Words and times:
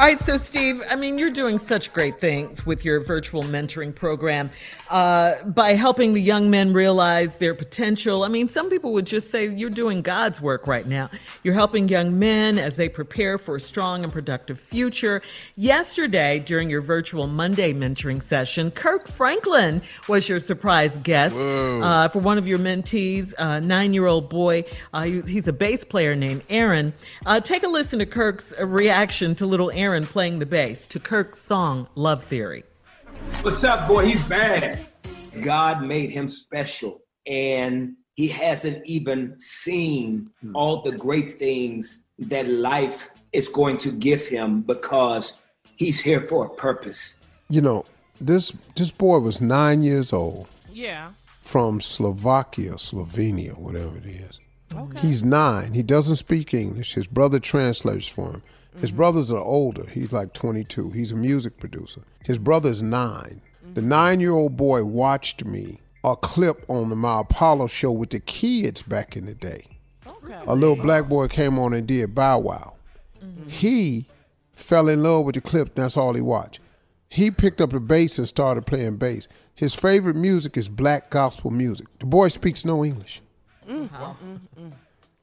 All 0.00 0.08
right, 0.08 0.18
so 0.18 0.36
Steve, 0.36 0.82
I 0.90 0.96
mean, 0.96 1.16
you're 1.16 1.30
doing 1.30 1.60
such 1.60 1.92
great 1.92 2.18
things 2.18 2.66
with 2.66 2.84
your 2.84 2.98
virtual 2.98 3.44
mentoring 3.44 3.94
program 3.94 4.50
uh, 4.92 5.42
by 5.44 5.72
helping 5.72 6.12
the 6.14 6.20
young 6.20 6.50
men 6.50 6.72
realize 6.72 7.38
their 7.38 7.54
potential. 7.54 8.22
I 8.24 8.28
mean, 8.28 8.48
some 8.48 8.68
people 8.70 8.92
would 8.92 9.06
just 9.06 9.30
say 9.30 9.48
you're 9.48 9.70
doing 9.70 10.02
God's 10.02 10.40
work 10.40 10.66
right 10.66 10.86
now. 10.86 11.08
You're 11.42 11.54
helping 11.54 11.88
young 11.88 12.18
men 12.18 12.58
as 12.58 12.76
they 12.76 12.88
prepare 12.88 13.38
for 13.38 13.56
a 13.56 13.60
strong 13.60 14.04
and 14.04 14.12
productive 14.12 14.60
future. 14.60 15.22
Yesterday, 15.56 16.38
during 16.40 16.68
your 16.68 16.82
virtual 16.82 17.26
Monday 17.26 17.72
mentoring 17.72 18.22
session, 18.22 18.70
Kirk 18.70 19.08
Franklin 19.08 19.80
was 20.08 20.28
your 20.28 20.40
surprise 20.40 20.98
guest 20.98 21.36
uh, 21.36 22.08
for 22.08 22.18
one 22.18 22.36
of 22.36 22.46
your 22.46 22.58
mentees, 22.58 23.32
a 23.38 23.60
nine 23.60 23.94
year 23.94 24.06
old 24.06 24.28
boy. 24.28 24.64
Uh, 24.92 25.02
he- 25.04 25.22
he's 25.22 25.48
a 25.48 25.52
bass 25.52 25.84
player 25.84 26.14
named 26.14 26.42
Aaron. 26.50 26.92
Uh, 27.24 27.40
take 27.40 27.62
a 27.62 27.68
listen 27.68 27.98
to 28.00 28.06
Kirk's 28.06 28.52
reaction 28.60 29.34
to 29.36 29.46
little 29.46 29.70
Aaron 29.70 30.04
playing 30.04 30.38
the 30.38 30.46
bass 30.46 30.86
to 30.88 31.00
Kirk's 31.00 31.40
song 31.40 31.88
Love 31.94 32.24
Theory. 32.24 32.64
What's 33.42 33.64
up, 33.64 33.88
boy? 33.88 34.06
He's 34.06 34.22
bad. 34.24 34.86
God 35.40 35.82
made 35.82 36.10
him 36.10 36.28
special, 36.28 37.02
and 37.26 37.94
he 38.14 38.28
hasn't 38.28 38.86
even 38.86 39.38
seen 39.38 40.30
hmm. 40.40 40.54
all 40.54 40.82
the 40.82 40.92
great 40.92 41.38
things 41.38 42.00
that 42.18 42.48
life 42.48 43.10
is 43.32 43.48
going 43.48 43.78
to 43.78 43.90
give 43.90 44.26
him 44.26 44.62
because 44.62 45.40
he's 45.76 46.00
here 46.00 46.20
for 46.28 46.46
a 46.46 46.50
purpose. 46.50 47.18
You 47.48 47.60
know, 47.60 47.84
this 48.20 48.52
this 48.76 48.90
boy 48.90 49.18
was 49.18 49.40
nine 49.40 49.82
years 49.82 50.12
old 50.12 50.48
Yeah. 50.70 51.10
from 51.42 51.80
Slovakia, 51.80 52.74
Slovenia, 52.74 53.58
whatever 53.58 53.96
it 53.96 54.06
is. 54.06 54.38
Okay. 54.74 55.00
He's 55.00 55.22
nine. 55.22 55.74
He 55.74 55.82
doesn't 55.82 56.16
speak 56.16 56.54
English. 56.54 56.94
His 56.94 57.06
brother 57.06 57.38
translates 57.40 58.08
for 58.08 58.32
him. 58.32 58.42
His 58.80 58.90
mm-hmm. 58.90 58.96
brothers 58.96 59.32
are 59.32 59.38
older. 59.38 59.86
He's 59.86 60.12
like 60.12 60.32
22. 60.32 60.90
He's 60.90 61.12
a 61.12 61.16
music 61.16 61.58
producer. 61.58 62.02
His 62.24 62.38
brother's 62.38 62.82
9 62.82 63.40
The 63.74 63.80
mm-hmm. 63.80 63.88
nine 63.88 64.20
year 64.20 64.32
old 64.32 64.56
boy 64.56 64.84
watched 64.84 65.44
me 65.44 65.80
a 66.04 66.16
clip 66.16 66.64
on 66.68 66.88
the 66.88 66.96
My 66.96 67.20
Apollo 67.20 67.68
show 67.68 67.92
with 67.92 68.10
the 68.10 68.20
kids 68.20 68.82
back 68.82 69.16
in 69.16 69.26
the 69.26 69.34
day. 69.34 69.66
A 70.46 70.54
little 70.54 70.76
black 70.76 71.08
boy 71.08 71.28
came 71.28 71.58
on 71.58 71.72
and 71.72 71.86
did 71.86 72.14
Bow 72.14 72.38
Wow. 72.38 72.74
Mm-hmm. 73.22 73.48
He 73.48 74.06
fell 74.52 74.88
in 74.88 75.02
love 75.02 75.24
with 75.26 75.34
the 75.34 75.40
clip. 75.40 75.74
That's 75.74 75.96
all 75.96 76.14
he 76.14 76.20
watched. 76.20 76.60
He 77.08 77.30
picked 77.30 77.60
up 77.60 77.70
the 77.70 77.80
bass 77.80 78.18
and 78.18 78.26
started 78.26 78.66
playing 78.66 78.96
bass. 78.96 79.28
His 79.54 79.74
favorite 79.74 80.16
music 80.16 80.56
is 80.56 80.68
black 80.68 81.10
gospel 81.10 81.50
music. 81.50 81.86
The 81.98 82.06
boy 82.06 82.28
speaks 82.28 82.64
no 82.64 82.84
English. 82.84 83.20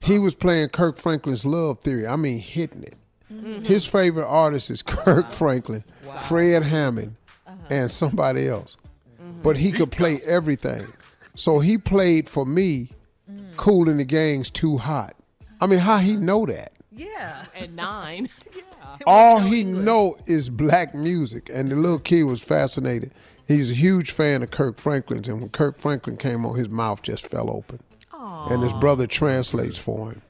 He 0.00 0.18
was 0.18 0.34
playing 0.34 0.68
Kirk 0.68 0.98
Franklin's 0.98 1.44
Love 1.44 1.80
Theory. 1.80 2.06
I 2.06 2.16
mean, 2.16 2.38
hitting 2.38 2.84
it. 2.84 2.96
Mm-hmm. 3.32 3.64
His 3.64 3.84
favorite 3.84 4.26
artist 4.26 4.70
is 4.70 4.82
Kirk 4.82 5.30
Franklin, 5.30 5.84
Fred 6.22 6.62
Hammond, 6.62 7.16
uh-huh. 7.46 7.56
and 7.70 7.90
somebody 7.90 8.48
else. 8.48 8.76
Mm-hmm. 9.20 9.42
But 9.42 9.56
he 9.56 9.72
could 9.72 9.92
play 9.92 10.18
everything. 10.26 10.86
So 11.34 11.60
he 11.60 11.78
played 11.78 12.28
for 12.28 12.44
me, 12.44 12.90
mm. 13.30 13.56
Kool 13.56 13.84
& 13.84 13.96
the 13.96 14.04
Gang's 14.04 14.50
Too 14.50 14.76
Hot. 14.78 15.14
I 15.60 15.66
mean, 15.66 15.78
how 15.78 15.98
he 15.98 16.16
know 16.16 16.46
that? 16.46 16.72
Yeah. 16.90 17.44
At 17.54 17.70
nine. 17.70 18.28
All 19.06 19.40
he 19.40 19.62
know 19.62 20.16
is 20.26 20.48
black 20.48 20.94
music, 20.94 21.48
and 21.52 21.70
the 21.70 21.76
little 21.76 22.00
kid 22.00 22.24
was 22.24 22.40
fascinated. 22.40 23.12
He's 23.46 23.70
a 23.70 23.74
huge 23.74 24.10
fan 24.10 24.42
of 24.42 24.50
Kirk 24.50 24.78
Franklin's, 24.78 25.28
and 25.28 25.40
when 25.40 25.50
Kirk 25.50 25.78
Franklin 25.78 26.16
came 26.16 26.44
on, 26.44 26.56
his 26.56 26.68
mouth 26.68 27.02
just 27.02 27.26
fell 27.26 27.50
open. 27.50 27.80
Aww. 28.12 28.50
And 28.50 28.62
his 28.62 28.72
brother 28.74 29.06
translates 29.06 29.78
for 29.78 30.12
him. 30.12 30.22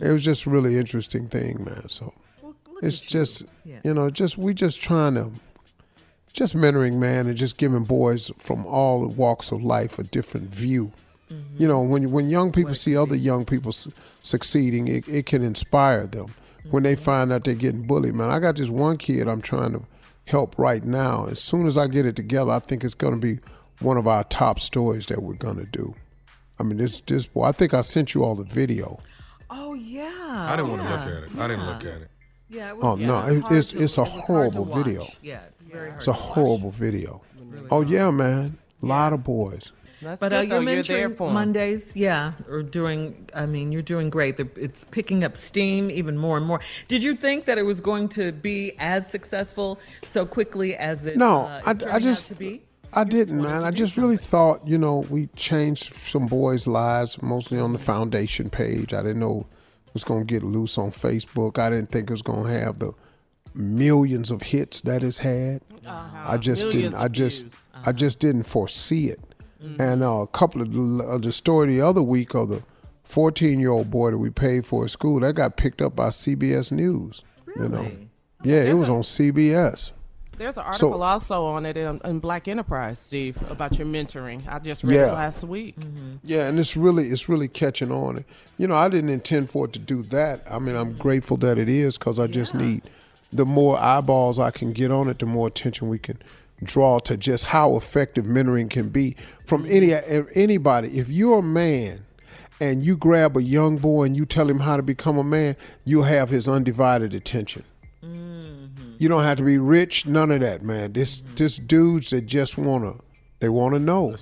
It 0.00 0.12
was 0.12 0.22
just 0.24 0.46
a 0.46 0.50
really 0.50 0.76
interesting 0.78 1.28
thing, 1.28 1.64
man. 1.64 1.88
So 1.88 2.12
it's 2.82 3.00
just 3.00 3.44
you 3.84 3.94
know, 3.94 4.10
just 4.10 4.38
we 4.38 4.54
just 4.54 4.80
trying 4.80 5.14
to 5.14 5.32
just 6.32 6.54
mentoring, 6.54 6.94
man, 6.98 7.26
and 7.26 7.36
just 7.36 7.56
giving 7.56 7.84
boys 7.84 8.30
from 8.38 8.64
all 8.66 9.06
walks 9.06 9.50
of 9.50 9.62
life 9.62 9.98
a 9.98 10.04
different 10.04 10.48
view. 10.54 10.92
You 11.58 11.66
know, 11.68 11.80
when 11.82 12.10
when 12.10 12.30
young 12.30 12.52
people 12.52 12.74
see 12.74 12.96
other 12.96 13.16
young 13.16 13.44
people 13.44 13.72
su- 13.72 13.92
succeeding, 14.22 14.88
it, 14.88 15.06
it 15.08 15.26
can 15.26 15.42
inspire 15.42 16.06
them. 16.06 16.26
when 16.70 16.82
they 16.82 16.96
find 16.96 17.32
out 17.32 17.44
they're 17.44 17.54
getting 17.54 17.86
bullied. 17.86 18.14
Man, 18.14 18.30
I 18.30 18.38
got 18.40 18.56
this 18.56 18.68
one 18.68 18.96
kid 18.98 19.26
I'm 19.28 19.42
trying 19.42 19.72
to 19.72 19.82
help 20.26 20.58
right 20.58 20.84
now. 20.84 21.26
As 21.26 21.40
soon 21.40 21.66
as 21.66 21.76
I 21.78 21.86
get 21.86 22.04
it 22.06 22.14
together, 22.16 22.50
I 22.52 22.58
think 22.60 22.84
it's 22.84 22.94
going 22.94 23.14
to 23.14 23.20
be 23.20 23.40
one 23.80 23.96
of 23.96 24.06
our 24.06 24.24
top 24.24 24.58
stories 24.60 25.06
that 25.06 25.22
we're 25.22 25.34
going 25.34 25.56
to 25.64 25.70
do. 25.70 25.94
I 26.58 26.62
mean, 26.62 26.78
this 26.78 27.00
this 27.06 27.26
boy. 27.26 27.44
I 27.44 27.52
think 27.52 27.74
I 27.74 27.80
sent 27.82 28.14
you 28.14 28.22
all 28.24 28.34
the 28.34 28.44
video. 28.44 28.98
Oh 29.50 29.74
yeah. 29.74 30.46
I 30.50 30.56
didn't 30.56 30.70
want 30.70 30.82
to 30.82 30.88
look 30.90 31.00
at 31.00 31.22
it. 31.24 31.30
I 31.38 31.48
didn't 31.48 31.66
look 31.66 31.84
at 31.84 32.02
it. 32.02 32.08
Yeah. 32.50 32.68
It 32.70 32.76
was, 32.76 32.84
Oh 32.84 32.96
yeah, 32.96 33.06
no, 33.06 33.26
it 33.26 33.42
was 33.42 33.52
it's 33.52 33.70
to- 33.72 33.82
it's 33.82 33.98
a 33.98 34.00
it 34.02 34.04
was 34.04 34.12
hard 34.12 34.52
to 34.52 34.62
horrible 34.62 34.64
video. 34.64 35.06
Yeah, 35.22 35.40
it's 35.48 35.64
very 35.66 35.88
hard. 35.90 35.96
It's 35.98 36.08
a 36.08 36.12
to 36.12 36.18
watch. 36.18 36.20
horrible 36.30 36.70
video. 36.70 37.22
Oh 37.70 37.82
yeah, 37.82 38.10
man, 38.10 38.58
a 38.82 38.86
lot 38.86 39.12
of 39.12 39.24
boys. 39.24 39.72
That's 40.00 40.20
But 40.20 40.28
good, 40.28 40.36
uh, 40.38 40.40
you're 40.42 40.62
You're 40.62 40.82
there 40.84 41.08
mentoring 41.08 41.16
for 41.16 41.26
'em. 41.28 41.34
Mondays, 41.34 41.96
yeah, 41.96 42.32
or 42.48 42.62
doing. 42.62 43.28
I 43.34 43.46
mean, 43.46 43.72
you're 43.72 43.82
doing 43.82 44.10
great. 44.10 44.36
They're- 44.36 44.48
It's 44.54 44.84
picking 44.84 45.24
up 45.24 45.36
steam 45.36 45.90
even 45.90 46.16
more 46.16 46.36
and 46.36 46.46
more. 46.46 46.60
Did 46.86 47.02
you 47.02 47.16
think 47.16 47.46
that 47.46 47.58
it 47.58 47.64
was 47.64 47.80
going 47.80 48.08
to 48.10 48.30
be 48.30 48.72
as 48.78 49.10
successful 49.10 49.80
so 50.06 50.24
quickly 50.24 50.76
as 50.76 51.04
it? 51.04 51.16
No, 51.16 51.46
uh, 51.46 51.62
I, 51.66 51.96
I 51.96 51.98
just 51.98 52.28
to 52.28 52.34
be? 52.36 52.62
I 52.92 53.04
didn't, 53.04 53.42
man. 53.42 53.64
I 53.64 53.70
just 53.70 53.96
really 53.96 54.16
thought, 54.16 54.66
you 54.66 54.78
know, 54.78 55.04
we 55.10 55.28
changed 55.36 55.94
some 55.94 56.26
boys' 56.26 56.66
lives, 56.66 57.20
mostly 57.22 57.58
on 57.58 57.72
the 57.72 57.78
foundation 57.78 58.50
page. 58.50 58.94
I 58.94 59.02
didn't 59.02 59.20
know 59.20 59.46
it 59.86 59.94
was 59.94 60.04
going 60.04 60.26
to 60.26 60.26
get 60.26 60.42
loose 60.42 60.78
on 60.78 60.90
Facebook. 60.90 61.58
I 61.58 61.70
didn't 61.70 61.90
think 61.92 62.10
it 62.10 62.12
was 62.12 62.22
going 62.22 62.44
to 62.44 62.58
have 62.58 62.78
the 62.78 62.92
millions 63.54 64.30
of 64.30 64.42
hits 64.42 64.80
that 64.82 65.02
it's 65.02 65.18
had. 65.18 65.62
I 65.86 66.36
just 66.36 66.64
Millions 66.64 66.90
didn't. 66.90 67.02
I 67.02 67.08
just, 67.08 67.42
views. 67.42 67.68
I 67.86 67.92
just 67.92 68.18
didn't 68.18 68.44
foresee 68.44 69.08
it. 69.08 69.20
And 69.80 70.02
uh, 70.04 70.20
a 70.20 70.26
couple 70.26 70.62
of 70.62 70.72
the, 70.72 71.04
of 71.04 71.22
the 71.22 71.32
story 71.32 71.66
the 71.76 71.80
other 71.80 72.02
week 72.02 72.34
of 72.34 72.48
the 72.48 72.62
14 73.04 73.58
year 73.58 73.70
old 73.70 73.90
boy 73.90 74.10
that 74.12 74.18
we 74.18 74.30
paid 74.30 74.66
for 74.66 74.84
at 74.84 74.90
school 74.90 75.18
that 75.20 75.34
got 75.34 75.56
picked 75.56 75.82
up 75.82 75.96
by 75.96 76.08
CBS 76.08 76.70
News. 76.70 77.22
You 77.56 77.68
know, 77.68 77.90
yeah, 78.44 78.62
it 78.62 78.74
was 78.74 78.88
on 78.88 79.00
CBS. 79.00 79.90
There's 80.38 80.56
an 80.56 80.64
So- 80.74 80.86
article 80.86 81.02
also 81.02 81.46
on 81.46 81.66
it 81.66 81.76
in, 81.76 82.00
in 82.04 82.20
Black 82.20 82.48
Enterprise, 82.48 82.98
Steve, 82.98 83.36
about 83.50 83.78
your 83.78 83.86
mentoring. 83.86 84.42
I 84.48 84.58
just 84.60 84.84
read 84.84 84.94
Yeah. 84.94 85.08
it 85.08 85.14
last 85.14 85.44
week. 85.44 85.78
Mm-hmm. 85.78 86.16
Yeah, 86.24 86.46
and 86.46 86.58
it's 86.58 86.76
really 86.76 87.08
it's 87.08 87.28
really 87.28 87.48
catching 87.48 87.90
on. 87.90 88.24
You 88.56 88.68
know, 88.68 88.74
I 88.76 88.88
didn't 88.88 89.10
intend 89.10 89.50
for 89.50 89.64
it 89.66 89.72
to 89.72 89.78
do 89.78 90.02
that. 90.04 90.44
I 90.50 90.58
mean, 90.58 90.76
I'm 90.76 90.94
grateful 90.94 91.36
that 91.38 91.58
it 91.58 91.68
is 91.68 91.98
because 91.98 92.18
I 92.18 92.28
just 92.28 92.54
need 92.54 92.82
the 93.32 93.44
more 93.44 93.78
eyeballs 93.78 94.38
I 94.38 94.50
can 94.50 94.72
get 94.72 94.90
on 94.90 95.08
it, 95.08 95.18
the 95.18 95.26
more 95.26 95.48
attention 95.48 95.88
we 95.88 95.98
can 95.98 96.18
draw 96.62 96.98
to 96.98 97.16
just 97.16 97.46
how 97.46 97.76
effective 97.76 98.24
mentoring 98.24 98.70
can 98.70 98.88
be 98.88 99.16
from 99.44 99.64
mm-hmm. 99.64 99.72
any 99.72 99.92
eh, 99.92 100.22
anybody. 100.34 100.98
If 100.98 101.08
you're 101.08 101.40
a 101.40 101.42
man 101.42 102.04
and 102.60 102.84
you 102.84 102.96
grab 102.96 103.36
a 103.36 103.42
young 103.42 103.76
boy 103.76 104.04
and 104.04 104.16
you 104.16 104.24
tell 104.26 104.48
him 104.48 104.60
how 104.60 104.76
to 104.76 104.82
become 104.82 105.18
a 105.18 105.24
man, 105.24 105.56
you'll 105.84 106.04
have 106.04 106.30
his 106.30 106.48
undivided 106.48 107.14
attention. 107.14 107.64
Mm-hmm. 108.04 108.94
You 108.98 109.08
don't 109.08 109.24
have 109.24 109.38
to 109.38 109.44
be 109.44 109.58
rich, 109.58 110.06
none 110.06 110.30
of 110.30 110.40
that, 110.40 110.62
man. 110.62 110.92
This 110.92 111.20
mm-hmm. 111.20 111.34
this 111.34 111.56
dudes 111.56 112.10
that 112.10 112.26
just 112.26 112.56
wanna 112.56 112.94
they 113.40 113.48
wanna 113.48 113.78
know. 113.78 114.16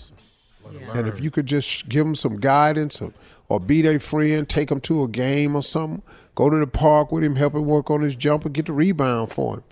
And 0.94 1.06
if 1.06 1.20
you 1.20 1.30
could 1.30 1.46
just 1.46 1.88
give 1.88 2.04
them 2.04 2.14
some 2.14 2.40
guidance 2.40 3.00
or, 3.00 3.12
or 3.48 3.60
be 3.60 3.82
their 3.82 4.00
friend, 4.00 4.48
take 4.48 4.68
them 4.68 4.80
to 4.82 5.04
a 5.04 5.08
game 5.08 5.54
or 5.54 5.62
something, 5.62 6.02
go 6.34 6.50
to 6.50 6.58
the 6.58 6.66
park 6.66 7.12
with 7.12 7.22
him, 7.22 7.36
help 7.36 7.54
him 7.54 7.66
work 7.66 7.90
on 7.90 8.00
his 8.00 8.16
jumper, 8.16 8.48
get 8.48 8.66
the 8.66 8.72
rebound 8.72 9.30
for 9.30 9.56
him. 9.56 9.64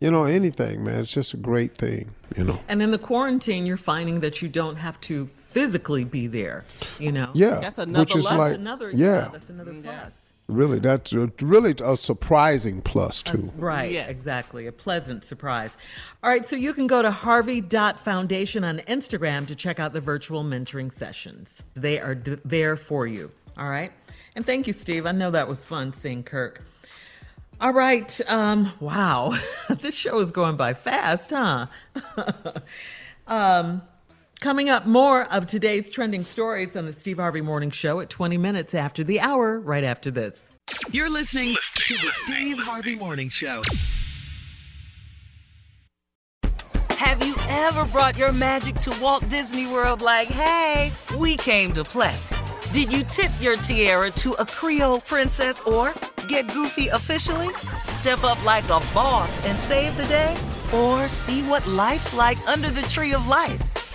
You 0.00 0.10
know, 0.10 0.24
anything, 0.24 0.82
man. 0.82 1.02
It's 1.02 1.12
just 1.12 1.32
a 1.32 1.36
great 1.36 1.76
thing, 1.76 2.10
you 2.36 2.44
know. 2.44 2.60
And 2.68 2.82
in 2.82 2.90
the 2.90 2.98
quarantine, 2.98 3.64
you're 3.66 3.76
finding 3.76 4.18
that 4.20 4.42
you 4.42 4.48
don't 4.48 4.74
have 4.74 5.00
to 5.02 5.26
physically 5.26 6.02
be 6.02 6.26
there. 6.26 6.64
You 6.98 7.12
know. 7.12 7.30
Yeah, 7.34 7.60
That's 7.60 7.78
another 7.78 8.00
which 8.02 8.16
is 8.16 8.24
level. 8.24 8.38
like, 8.38 8.50
That's 8.50 8.60
another. 8.60 8.90
yeah, 8.90 9.28
That's 9.32 9.48
another 9.48 9.72
mm, 9.72 9.84
plus. 9.84 10.31
Really, 10.48 10.78
that's 10.78 11.12
a, 11.12 11.30
really 11.40 11.74
a 11.82 11.96
surprising 11.96 12.82
plus 12.82 13.22
too. 13.22 13.52
Right, 13.56 13.92
Yes. 13.92 14.08
exactly. 14.10 14.66
A 14.66 14.72
pleasant 14.72 15.24
surprise. 15.24 15.76
All 16.22 16.30
right, 16.30 16.44
so 16.44 16.56
you 16.56 16.72
can 16.72 16.86
go 16.86 17.02
to 17.02 17.10
harvey.foundation 17.10 18.64
on 18.64 18.78
Instagram 18.80 19.46
to 19.46 19.54
check 19.54 19.80
out 19.80 19.92
the 19.92 20.00
virtual 20.00 20.44
mentoring 20.44 20.92
sessions. 20.92 21.62
They 21.74 21.98
are 22.00 22.14
d- 22.14 22.36
there 22.44 22.76
for 22.76 23.06
you. 23.06 23.30
All 23.56 23.68
right. 23.68 23.92
And 24.34 24.46
thank 24.46 24.66
you, 24.66 24.72
Steve. 24.72 25.06
I 25.06 25.12
know 25.12 25.30
that 25.30 25.46
was 25.48 25.64
fun 25.64 25.92
seeing 25.92 26.22
Kirk. 26.22 26.62
All 27.60 27.72
right. 27.72 28.20
Um, 28.28 28.72
wow. 28.80 29.38
this 29.80 29.94
show 29.94 30.18
is 30.20 30.30
going 30.32 30.56
by 30.56 30.74
fast, 30.74 31.30
huh? 31.30 31.66
um, 33.26 33.82
coming 34.42 34.68
up, 34.68 34.86
more 34.86 35.32
of 35.32 35.46
today's 35.46 35.88
trending 35.88 36.24
stories 36.24 36.76
on 36.76 36.84
the 36.84 36.92
Steve 36.92 37.18
Harvey 37.18 37.40
Morning 37.40 37.70
Show 37.70 38.00
at 38.00 38.10
20 38.10 38.36
minutes 38.36 38.74
after 38.74 39.04
the 39.04 39.20
hour, 39.20 39.60
right 39.60 39.84
after 39.84 40.10
this. 40.10 40.50
You're 40.90 41.08
listening 41.08 41.54
to 41.74 41.94
the 41.94 42.10
Steve 42.24 42.58
Harvey 42.58 42.96
Morning 42.96 43.28
Show. 43.28 43.62
Have 46.90 47.24
you 47.24 47.36
ever 47.48 47.84
brought 47.84 48.18
your 48.18 48.32
magic 48.32 48.74
to 48.80 48.90
Walt 49.00 49.28
Disney 49.28 49.66
World 49.66 50.02
like, 50.02 50.26
hey, 50.26 50.90
we 51.16 51.36
came 51.36 51.72
to 51.74 51.84
play? 51.84 52.16
Did 52.72 52.92
you 52.92 53.04
tip 53.04 53.30
your 53.40 53.54
tiara 53.56 54.10
to 54.10 54.32
a 54.34 54.46
Creole 54.46 55.02
princess 55.02 55.60
or 55.60 55.94
get 56.26 56.52
goofy 56.52 56.88
officially? 56.88 57.54
Step 57.84 58.24
up 58.24 58.44
like 58.44 58.64
a 58.64 58.80
boss 58.92 59.44
and 59.46 59.56
save 59.56 59.96
the 59.96 60.06
day? 60.06 60.36
Or 60.74 61.06
see 61.06 61.42
what 61.42 61.64
life's 61.68 62.12
like 62.12 62.38
under 62.48 62.70
the 62.70 62.82
tree 62.82 63.14
of 63.14 63.28
life? 63.28 63.62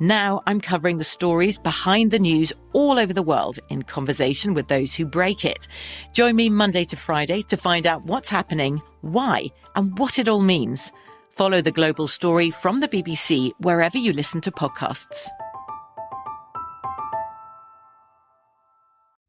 Now 0.00 0.42
I'm 0.46 0.60
covering 0.60 0.98
the 0.98 1.04
stories 1.04 1.58
behind 1.58 2.10
the 2.10 2.18
news 2.18 2.52
all 2.72 2.98
over 2.98 3.12
the 3.12 3.22
world 3.22 3.60
in 3.68 3.82
conversation 3.82 4.52
with 4.52 4.66
those 4.66 4.92
who 4.92 5.06
break 5.06 5.44
it. 5.44 5.68
Join 6.12 6.34
me 6.34 6.50
Monday 6.50 6.84
to 6.86 6.96
Friday 6.96 7.42
to 7.42 7.56
find 7.56 7.86
out 7.86 8.04
what's 8.04 8.28
happening, 8.28 8.82
why, 9.02 9.46
and 9.76 9.96
what 9.96 10.18
it 10.18 10.28
all 10.28 10.40
means. 10.40 10.90
Follow 11.30 11.60
The 11.60 11.70
Global 11.70 12.08
Story 12.08 12.50
from 12.50 12.80
the 12.80 12.88
BBC 12.88 13.52
wherever 13.60 13.96
you 13.96 14.12
listen 14.12 14.40
to 14.42 14.50
podcasts. 14.50 15.28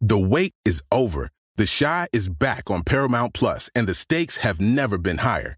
The 0.01 0.17
wait 0.17 0.53
is 0.65 0.81
over. 0.91 1.29
The 1.57 1.71
Chi 1.79 2.07
is 2.11 2.27
back 2.27 2.69
on 2.69 2.83
Paramount 2.83 3.33
Plus, 3.33 3.69
and 3.75 3.87
the 3.87 3.93
stakes 3.93 4.37
have 4.37 4.59
never 4.59 4.97
been 4.97 5.19
higher. 5.19 5.57